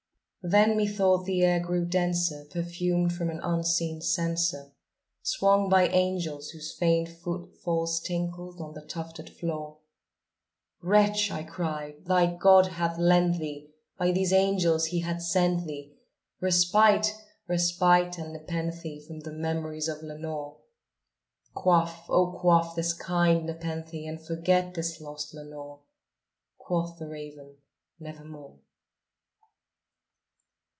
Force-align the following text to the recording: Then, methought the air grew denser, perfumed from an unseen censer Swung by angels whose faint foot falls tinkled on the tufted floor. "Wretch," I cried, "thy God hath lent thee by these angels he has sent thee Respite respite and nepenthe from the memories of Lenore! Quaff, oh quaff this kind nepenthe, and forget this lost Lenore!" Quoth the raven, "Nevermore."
Then, 0.43 0.75
methought 0.75 1.25
the 1.27 1.43
air 1.43 1.59
grew 1.59 1.85
denser, 1.85 2.45
perfumed 2.49 3.13
from 3.13 3.29
an 3.29 3.39
unseen 3.43 4.01
censer 4.01 4.71
Swung 5.21 5.69
by 5.69 5.87
angels 5.89 6.49
whose 6.49 6.75
faint 6.75 7.09
foot 7.09 7.55
falls 7.63 7.99
tinkled 7.99 8.59
on 8.59 8.73
the 8.73 8.81
tufted 8.83 9.29
floor. 9.29 9.77
"Wretch," 10.81 11.29
I 11.29 11.43
cried, 11.43 12.05
"thy 12.07 12.25
God 12.25 12.65
hath 12.69 12.97
lent 12.97 13.37
thee 13.37 13.69
by 13.99 14.11
these 14.11 14.33
angels 14.33 14.85
he 14.85 15.01
has 15.01 15.29
sent 15.31 15.67
thee 15.67 15.93
Respite 16.39 17.13
respite 17.47 18.17
and 18.17 18.33
nepenthe 18.33 19.05
from 19.05 19.19
the 19.19 19.31
memories 19.31 19.87
of 19.87 20.01
Lenore! 20.01 20.57
Quaff, 21.53 22.07
oh 22.09 22.31
quaff 22.31 22.75
this 22.75 22.93
kind 22.95 23.45
nepenthe, 23.45 24.07
and 24.07 24.19
forget 24.25 24.73
this 24.73 24.99
lost 24.99 25.35
Lenore!" 25.35 25.81
Quoth 26.57 26.97
the 26.97 27.07
raven, 27.07 27.57
"Nevermore." 27.99 28.57